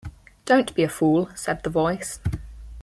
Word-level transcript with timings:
"Don't 0.45 0.73
be 0.73 0.81
a 0.81 0.89
fool," 0.89 1.29
said 1.35 1.61
the 1.61 1.69
Voice. 1.69 2.19